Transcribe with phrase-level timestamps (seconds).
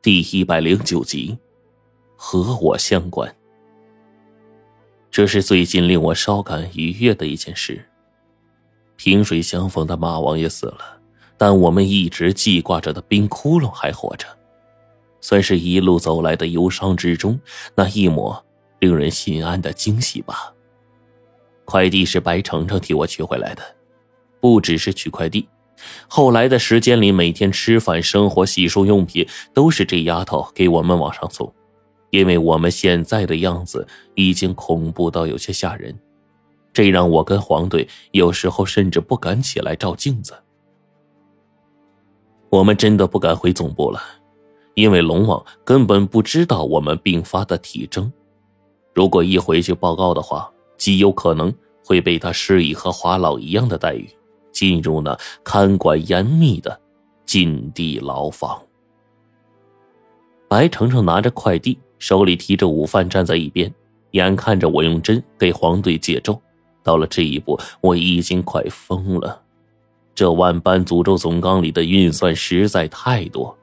[0.00, 1.36] 第一百零九集，
[2.14, 3.34] 和我相关。
[5.10, 7.84] 这是最近令我稍感愉悦的一件事。
[8.94, 11.00] 萍水相逢的马王爷死了，
[11.36, 14.24] 但我们一直记挂着的冰窟窿还活着，
[15.20, 17.38] 算是一路走来的忧伤之中
[17.74, 18.40] 那一抹
[18.78, 20.54] 令人心安的惊喜吧。
[21.64, 23.62] 快递是白程程替我取回来的，
[24.40, 25.48] 不只是取快递。
[26.08, 31.52] 后来的时间里，每天吃饭、生活、洗漱用品都是这丫头给我们往上送，
[32.10, 35.98] 因为我们现在的样子已经恐怖到有些吓人，
[36.72, 40.34] 这让我跟黄队有时候甚至不敢起来照镜子。
[42.50, 44.00] 我们真的不敢回总部了，
[44.74, 48.10] 因为龙王根本不知道我们病发的体征，
[48.94, 51.52] 如果一回去报告的话，极有可能
[51.84, 54.08] 会被他施以和华老一样的待遇。
[54.58, 56.80] 进入那看管严密的
[57.24, 58.60] 禁地牢房。
[60.48, 63.72] 白程程拿着快递，手里提着午饭，站在一边，
[64.10, 66.36] 眼看着我用针给黄队解咒。
[66.82, 69.40] 到了这一步，我已经快疯了。
[70.12, 73.56] 这万般诅咒总纲里的运算实在太多。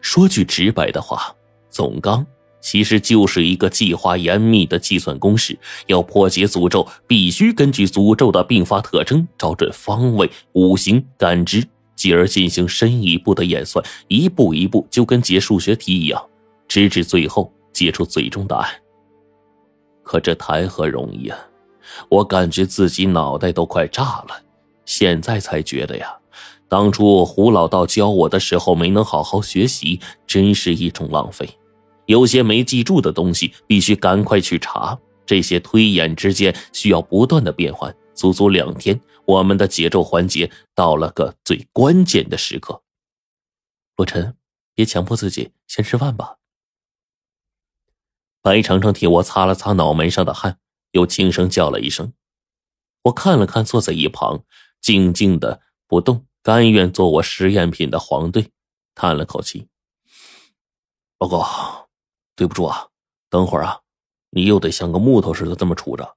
[0.00, 1.34] 说句直白的话，
[1.70, 2.24] 总纲。
[2.60, 5.58] 其实就是一个计划严密的计算公式。
[5.86, 16.22] 要破解诅咒，必须根据诅咒的并发特征，找准方位、五行、感知，继而进行深一步的演算，一步一步，就跟解数学题一样，
[16.68, 18.70] 直至最后解出最终答案。
[20.02, 21.38] 可这谈何容易啊！
[22.08, 24.42] 我感觉自己脑袋都快炸了。
[24.84, 26.16] 现在才觉得呀，
[26.68, 31.48] 当初胡老道教我的时候没能好好学习，真是一种浪费。
[32.10, 34.98] 有些没记住的东西，必须赶快去查。
[35.24, 37.94] 这些推演之间需要不断的变换。
[38.14, 42.82] 足足两天，我们的解咒环节到了个最关键的时刻。
[43.94, 44.36] 洛尘，
[44.74, 46.38] 别强迫自己，先吃饭吧。
[48.42, 50.58] 白程程替我擦了擦脑门上的汗，
[50.90, 52.12] 又轻声叫了一声。
[53.04, 54.42] 我看了看坐在一旁
[54.80, 58.50] 静静的不动、甘愿做我实验品的黄队，
[58.96, 59.68] 叹了口气
[61.16, 61.86] ：“报告。”
[62.40, 62.86] 对不住啊，
[63.28, 63.80] 等会儿啊，
[64.30, 66.16] 你又得像个木头似的这么杵着。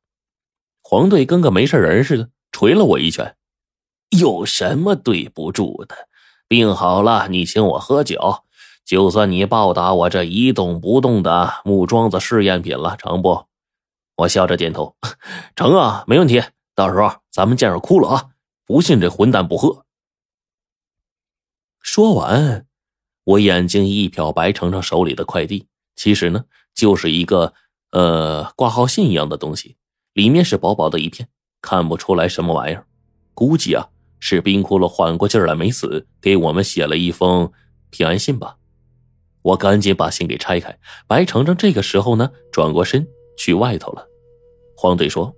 [0.82, 3.36] 黄队跟个没事人似的捶了我一拳。
[4.08, 6.08] 有什么对不住的？
[6.48, 8.46] 病好了，你请我喝酒，
[8.86, 13.48] 就算你报答我这一动不动的木桩子试验品了，成不？
[14.16, 14.96] 我笑着点头，
[15.58, 16.42] 成啊，没问题。
[16.74, 18.30] 到时候咱们见着哭了啊！
[18.66, 19.84] 不信这混蛋不喝。
[21.82, 22.66] 说完，
[23.26, 25.68] 我眼睛一瞟白程程手里的快递。
[25.96, 27.54] 其实呢，就是一个
[27.92, 29.78] 呃挂号信一样的东西，
[30.14, 31.30] 里面是薄薄的一片，
[31.62, 32.86] 看不出来什么玩意儿。
[33.34, 33.90] 估计啊
[34.20, 37.52] 是冰窟窿缓过劲儿来没死，给我们写了一封
[37.90, 38.58] 平安信吧。
[39.42, 40.80] 我赶紧把信给拆开。
[41.08, 44.08] 白程程这个时候呢，转过身去外头了。
[44.76, 45.36] 黄队说：“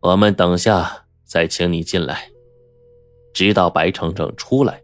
[0.00, 2.30] 我们等下再请你进来。”
[3.34, 4.82] 直到白程程出来，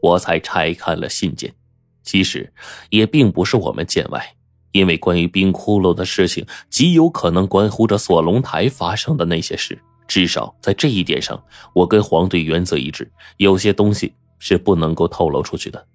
[0.00, 1.54] 我才拆开了信件。
[2.04, 2.52] 其实，
[2.90, 4.34] 也并不是我们见外，
[4.72, 9.76] 因为关于冰窟窿的事情，极有可能关乎着锁龙台发生的那些事。
[10.06, 11.42] 至少在这一点上，
[11.72, 15.86] 我跟黄队原则一致，有些东西是不能够透露出去的。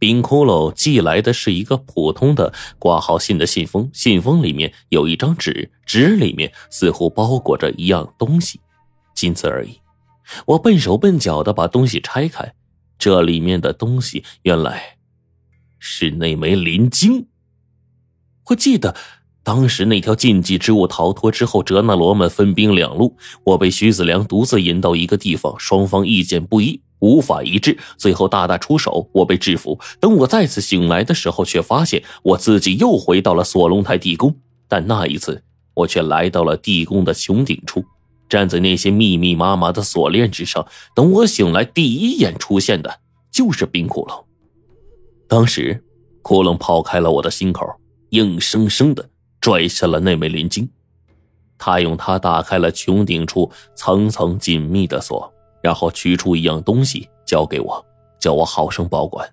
[0.00, 8.60] 冰窟窿寄来的是一个普通的挂号信的信封，信封里面有一张纸，纸里面似乎包裹着一样东西，
[9.14, 9.80] 仅此而已。
[10.44, 12.52] 我笨手笨脚的把东西拆开。
[13.04, 14.96] 这里面的东西原来
[15.78, 17.26] 是那枚灵晶。
[18.46, 18.96] 我记得
[19.42, 29.78] 当时那条禁忌之物逃脱之后，哲那罗们分兵两路，我被徐子良独自引到一个地方，双方意见不一，无法一致，最后大大出手，我被制服。
[30.00, 34.34] 等我再次醒来的时候，却发现我自己又回到了锁龙台地宫，
[34.66, 35.44] 但那一次
[35.74, 37.84] 我却来到了地宫的穹顶处。
[38.28, 44.24] 站在那些密密麻麻的锁链之上，等我醒来，第一眼出现的就是冰窟窿。
[45.28, 45.82] 当时，
[46.22, 47.66] 窟窿刨开了我的心口，
[48.10, 49.08] 硬生生的
[49.40, 50.68] 拽下了那枚灵晶。
[51.56, 55.32] 他用它打开了穹顶处层层紧密的锁，
[55.62, 57.84] 然后取出一样东西交给我，
[58.20, 59.28] 叫我好生保管。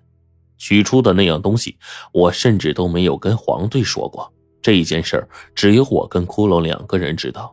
[0.56, 1.76] 取出的那样东西，
[2.12, 4.32] 我甚至都没有跟黄队说过。
[4.62, 7.52] 这件事只有我跟窟窿两个人知道。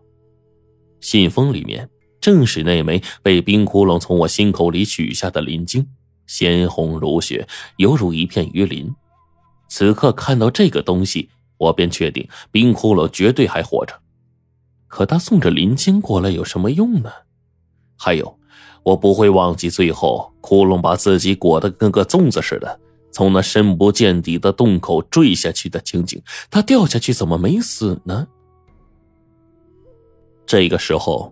[1.01, 5.88] 信封里面正是那枚被冰窟窿从我心口里取下的鳞晶，
[6.28, 7.48] 鲜红如血，
[7.78, 8.94] 犹如一片鱼鳞。
[9.69, 13.94] 此刻看到这个东西，我便确定冰窟窿绝对还活着。
[14.88, 17.12] 可他送着鳞晶过来有什么用呢？
[17.95, 18.40] 还有，
[18.84, 22.80] 我不会忘记最后窟窿把自己裹得跟个粽子似的，
[23.12, 26.22] 从那深不见底的洞口坠下去的情景。
[26.50, 28.28] 他掉下去怎么没死呢？
[30.50, 31.31] 这个时候，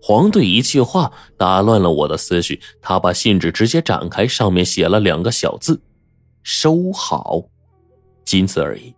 [0.00, 2.60] 黄队一句话打乱了我的思绪。
[2.80, 5.82] 他把信纸直接展开，上面写了两个小字
[6.44, 7.42] ：“收好”，
[8.24, 8.94] 仅此而已。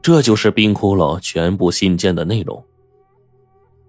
[0.00, 2.64] 这就是冰窟窿全部信件的内容。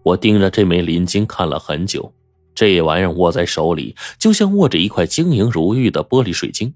[0.03, 2.13] 我盯着这枚鳞晶看了很久，
[2.53, 6.73] 这玩意儿握在手里，就像握着一块晶莹如玉的玻璃水晶。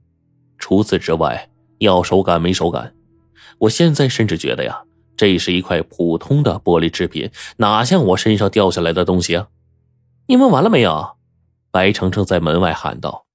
[0.58, 1.50] 除此之外，
[1.80, 2.96] 要手感没手感。
[3.58, 4.84] 我现在甚至觉得呀。
[5.18, 9.50] 这是一块普通的玻璃制品，哪像我身上掉下来的东西啊！
[10.28, 11.18] 你问完了没有？
[11.72, 13.26] 白程程在门外喊道。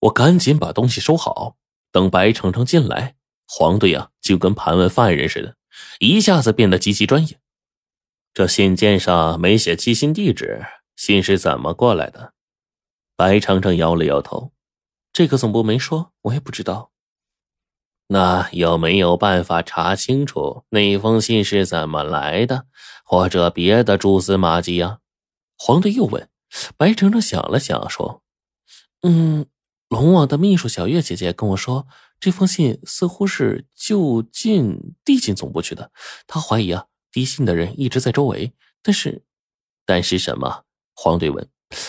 [0.00, 1.56] 我赶紧把东西收好。
[1.90, 3.16] 等白程程进来，
[3.46, 5.56] 黄队啊就跟盘问犯人似的，
[5.98, 7.38] 一下子变得极其专业。
[8.32, 10.64] 这信件上没写寄信地址，
[10.96, 12.32] 信是怎么过来的？
[13.14, 14.52] 白程程摇了摇头，
[15.12, 16.91] 这个总部没说，我也不知道。
[18.12, 22.66] 那有没有办法查清楚那封信是怎么来的，
[23.06, 24.98] 或者别的蛛丝马迹呀？
[25.56, 26.28] 黄队又问。
[26.76, 28.22] 白程程想了想，说
[29.00, 29.46] ：“嗯，
[29.88, 31.86] 龙王的秘书小月姐姐跟我说，
[32.20, 35.90] 这封信似乎是就近递进总部去的。
[36.26, 38.52] 她怀疑啊，递信的人一直在周围。
[38.82, 39.24] 但是，
[39.86, 40.64] 但是什么？”
[40.94, 41.48] 黄队问。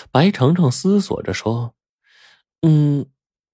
[0.10, 1.75] 白程程思索着说
[2.64, 3.08] ：“嗯。”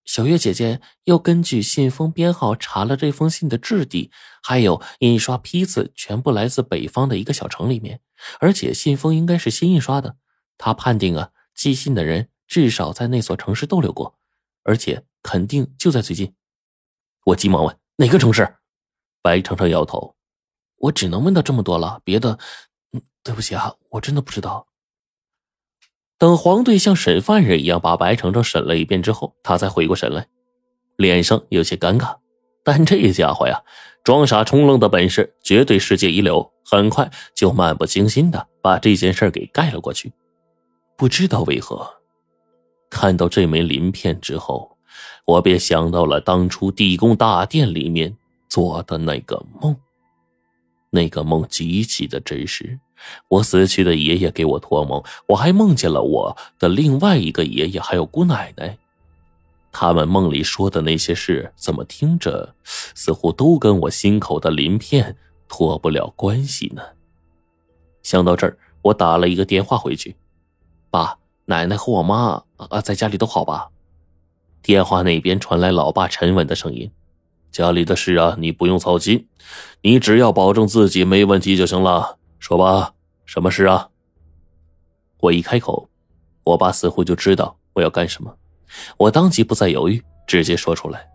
[0.10, 4.10] 小月姐姐又根据信封编号查了这封信的质地，
[4.42, 8.02] 还有印刷批次，全部来自北方的一个小城里面，
[8.40, 10.18] 而且信封应该是新印刷的。
[10.58, 14.18] 她判定啊，寄信的人至少在那所城市逗留过，
[14.64, 16.34] 而且肯定就在最近。
[17.26, 18.56] 我急忙问哪个城市？
[19.22, 20.16] 白程程摇头，
[20.78, 22.40] 我只能问到这么多了，别的，
[22.94, 24.69] 嗯，对不起啊，我真的不知道。
[26.20, 30.28] 等黄队像审犯人一样把白程程审了一遍之后，他才回过神来，
[30.98, 32.18] 脸上有些尴尬。
[32.62, 33.64] 但这家伙呀，
[34.04, 40.12] 装傻充愣的本事绝对世界一流，很快就漫不经心的把这件事给盖了过去。
[40.98, 41.90] 不知道为何，
[42.90, 44.78] 看到这枚鳞片之后，
[45.26, 48.14] 我便想到了当初地宫大殿里面
[48.50, 49.74] 做的那个梦。
[50.92, 52.78] 那个梦极其的真实，
[53.28, 58.78] 我死去的爷爷给我托梦，我还梦见了我的另外一个爷爷，还有姑奶奶。
[59.72, 65.16] 他们梦里说的那些事，怎么听着似乎都跟我心口的鳞片
[65.48, 66.82] 脱不了关系呢？
[68.02, 70.16] 想到这儿，我打了一个电话回去
[70.90, 73.70] ：“爸，奶奶和我妈啊，在家里都好吧？”
[74.62, 76.92] 电话那边传来老爸沉稳的声音。
[77.52, 79.28] 家里的事啊，你不用操心，
[79.82, 82.19] 你只要保证自己没问题就行了。
[82.40, 82.94] 说吧，
[83.26, 83.88] 什么事啊？
[85.20, 85.88] 我一开口，
[86.44, 88.34] 我爸似乎就知道我要干什么。
[88.98, 91.10] 我当即不再犹豫，直接说出来：“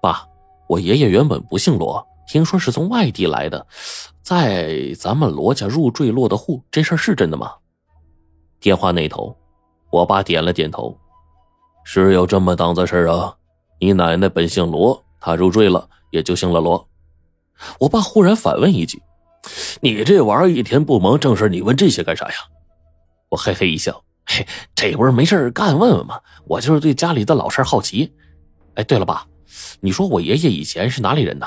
[0.00, 0.26] 爸，
[0.68, 3.66] 我爷爷原本不姓罗，听说是从外地来的，
[4.22, 7.52] 在咱们罗家入赘落的户，这事儿是真的吗？”
[8.60, 9.36] 电话那头，
[9.90, 10.96] 我爸点了点头
[11.84, 13.36] ：“是有这么档子事啊。”
[13.80, 16.88] 你奶奶本姓罗，她入赘了，也就姓了罗。
[17.80, 19.02] 我爸忽然反问一句
[19.80, 22.34] ：“你这玩意儿一天不忙正事，你问这些干啥呀？”
[23.30, 26.20] 我嘿嘿一笑：“嘿，这不是没事干问问吗？
[26.46, 28.12] 我就是对家里的老事好奇。”
[28.76, 29.26] 哎，对了，爸，
[29.80, 31.46] 你说我爷爷以前是哪里人呢？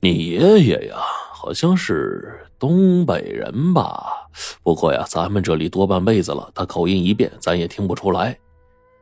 [0.00, 0.96] 你爷爷呀，
[1.32, 4.28] 好像是东北人吧？
[4.62, 8.38] 不过呀，咱们这里多半辈子了，他口音一变，咱也听不出来。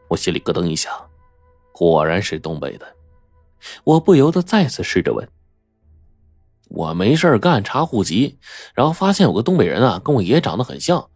[0.08, 0.90] 我心里咯噔一下。
[1.72, 2.86] 果然是东北的，
[3.82, 5.28] 我不由得再次试着问
[6.74, 8.38] ：“我没事干查户籍，
[8.74, 11.06] 然后发现有个东北人啊，跟我爷爷长得很像，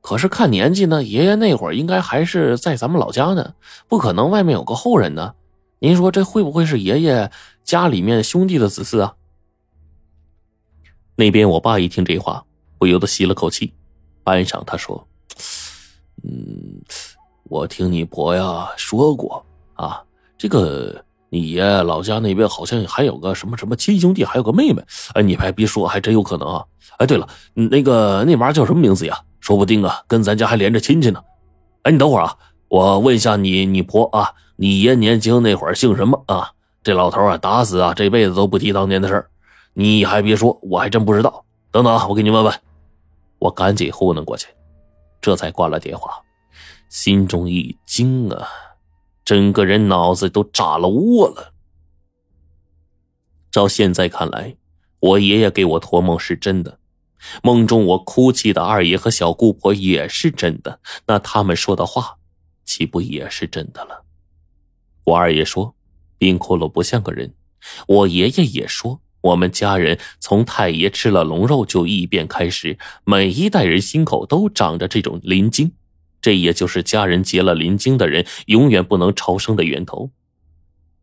[0.00, 3.54] 可是看年纪呢，爷爷那会儿应该还是在咱们老家呢，
[3.88, 5.34] 不可能外面有个后人呢。
[5.78, 7.30] 您说这会不会是爷爷
[7.62, 9.14] 家里面兄弟的子嗣啊？”
[11.16, 12.44] 那边我爸一听这话，
[12.78, 13.72] 不由得吸了口气，
[14.24, 15.06] 半晌他说
[16.24, 16.82] ：“嗯，
[17.44, 19.44] 我听你婆呀说过。”
[19.74, 20.02] 啊，
[20.38, 24.80] 这个你爷老家那边好像还有个什么什么亲兄弟，还有个妹妹。
[25.14, 26.64] 哎，你还别说，还真有可能啊！
[26.98, 29.18] 哎，对了，那个那玩意儿叫什么名字呀？
[29.40, 31.20] 说不定啊，跟咱家还连着亲戚呢。
[31.82, 32.36] 哎，你等会儿啊，
[32.68, 36.52] 我问一下你你婆啊，你爷年轻那会儿姓什么啊？
[36.84, 39.28] 这老头啊，打死啊，这辈子都不提当年的事儿。
[39.72, 41.44] 你还别说，我还真不知道。
[41.72, 42.54] 等等啊，我给你问问。
[43.40, 44.46] 我赶紧糊弄过去，
[45.20, 46.12] 这才挂了电话，
[46.88, 48.46] 心中一惊啊。
[49.24, 51.54] 整个人脑子都炸了窝了。
[53.50, 54.56] 照现在看来，
[55.00, 56.78] 我爷爷给我托梦是真的。
[57.42, 62.18] 梦中我哭泣的二爷和小姑婆也是真的，那他们说的话，
[62.64, 64.04] 岂不也是真的了？
[65.04, 65.74] 我二爷说，
[66.18, 67.34] 冰窟窿不像个人。
[67.86, 75.72] 我爷爷也说，我们家人从太爷吃了龙肉就异变开始，每一代人心口都长着这种灵精，
[76.24, 80.10] 这也就是家人结了灵晶的人永远不能超生的源头。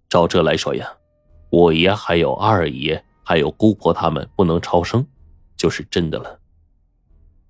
[0.10, 0.94] 照这来说呀，
[1.52, 5.06] 我爷还有二爷还有姑婆他们不能超生。
[5.56, 6.40] 就是真的了。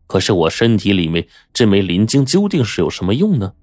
[0.06, 3.54] 可是我身体里面这枚灵晶究竟是有什么用呢？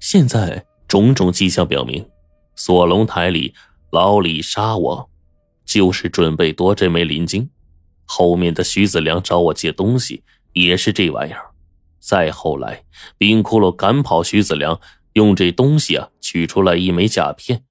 [0.00, 2.08] 现在种种迹象表明，
[2.54, 3.52] 锁龙台里
[3.90, 5.10] 老李杀我，
[5.66, 7.50] 就是准备夺这枚灵晶。
[8.06, 10.22] 后面的徐子良找我借东西，
[10.54, 11.51] 也是这玩意儿。
[12.02, 12.84] 再后来，
[13.16, 14.80] 冰窟窿赶跑徐子良，
[15.12, 17.64] 用这东西啊取出来一枚甲片。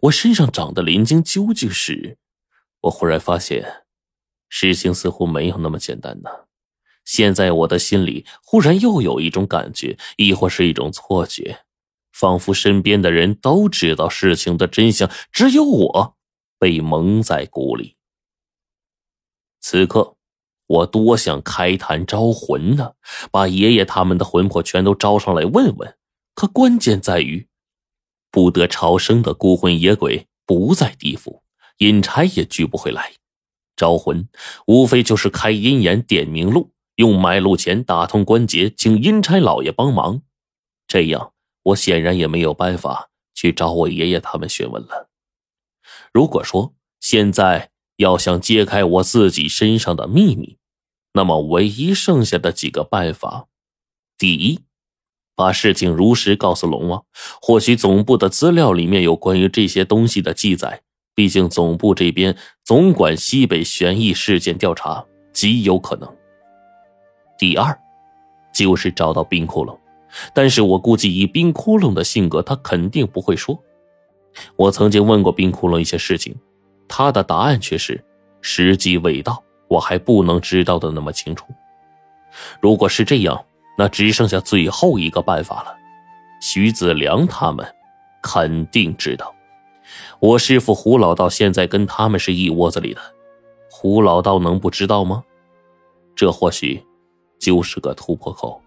[0.00, 2.18] 我身上长的鳞晶究竟是？
[2.80, 3.84] 我忽然发现。
[4.48, 6.30] 事情似乎没有那么简单呢。
[7.04, 11.60] 现在我的心里忽然又有一种感觉，亦或是一种错觉，
[12.12, 16.16] 仿佛身边的人都知道事情的真相，只有我
[16.58, 17.96] 被蒙在鼓里。
[19.60, 20.16] 此刻，
[20.70, 22.92] 我多想开坛招魂呢，
[23.32, 25.96] 把爷爷他们的魂魄全都招上来问问。
[26.36, 27.48] 可关键在于，
[28.30, 31.42] 不得超生的孤魂野鬼不在地府，
[31.78, 33.14] 阴差也聚不回来。
[33.74, 34.28] 招魂，
[34.68, 40.22] 无非就是开阴眼、点明路，用买路钱打通关节，请阴差老爷帮忙。
[40.86, 41.32] 这样，
[41.64, 45.08] 我显然也没有办法去找我爷爷他们询问了。
[46.12, 50.58] 如果说现在要想揭开我自己身上的秘密，
[51.12, 53.46] 那么唯一剩下的几个办法：
[54.16, 54.60] 第一，
[55.34, 57.04] 把事情如实告诉龙王，
[57.40, 60.82] 或许总部的资料里面有关于这些东西的记载。
[61.12, 66.08] 毕竟总部这边总管西北悬疑事件调查，极有可能。
[67.36, 67.78] 第二，
[68.54, 69.76] 就是找到冰窟窿，
[70.32, 73.60] 但是我估计以冰窟窿的性格，他肯定不会说。
[74.56, 76.34] 我曾经问过冰窟窿一些事情，
[76.88, 78.02] 他的答案却是
[78.40, 81.46] 时机未到，我还不能知道的那么清楚。
[82.60, 83.44] 如果是这样，
[83.78, 85.76] 那只剩下最后一个办法了。
[86.40, 87.64] 徐子良他们
[88.20, 89.32] 肯定知道。
[90.18, 93.00] 我师父胡老道现在跟他们是一窝子里的，
[93.70, 95.22] 胡老道能不知道吗？
[96.16, 96.84] 这或许
[97.38, 98.60] 就是个突破口。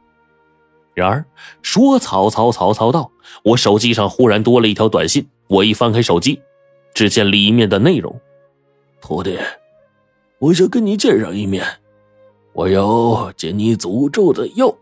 [0.94, 1.26] 然而
[1.62, 3.12] 说曹操，曹操到，
[3.44, 5.28] 我手机上忽然多了一条短信。
[5.48, 6.42] 我一翻开手机，
[6.94, 8.20] 只见里面的内容
[9.02, 9.38] ：“徒弟，
[10.44, 11.64] 我想跟你见上一面，
[12.52, 14.76] 我要解你诅咒的药。”